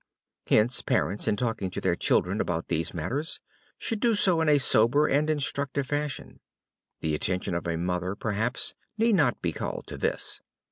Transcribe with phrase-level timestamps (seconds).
[0.47, 3.39] Hence, parents, in talking to their children about these matters
[3.77, 6.39] should do so in a sober and instructive fashion.
[7.01, 10.41] The attention of a mother, perhaps, need not be called to this.